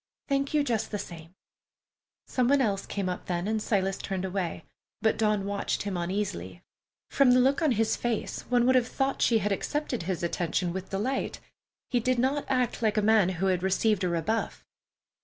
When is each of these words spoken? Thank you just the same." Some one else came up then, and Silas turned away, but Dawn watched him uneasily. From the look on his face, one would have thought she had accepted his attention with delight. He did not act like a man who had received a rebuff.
Thank 0.27 0.55
you 0.55 0.63
just 0.63 0.89
the 0.89 0.97
same." 0.97 1.35
Some 2.25 2.47
one 2.47 2.59
else 2.59 2.87
came 2.87 3.07
up 3.07 3.27
then, 3.27 3.47
and 3.47 3.61
Silas 3.61 3.99
turned 3.99 4.25
away, 4.25 4.65
but 4.99 5.15
Dawn 5.15 5.45
watched 5.45 5.83
him 5.83 5.95
uneasily. 5.95 6.63
From 7.11 7.33
the 7.33 7.39
look 7.39 7.61
on 7.61 7.73
his 7.73 7.95
face, 7.95 8.41
one 8.49 8.65
would 8.65 8.73
have 8.73 8.87
thought 8.87 9.21
she 9.21 9.37
had 9.37 9.51
accepted 9.51 10.01
his 10.01 10.23
attention 10.23 10.73
with 10.73 10.89
delight. 10.89 11.39
He 11.91 11.99
did 11.99 12.17
not 12.17 12.45
act 12.49 12.81
like 12.81 12.97
a 12.97 13.01
man 13.03 13.29
who 13.37 13.45
had 13.45 13.61
received 13.61 14.03
a 14.03 14.09
rebuff. 14.09 14.65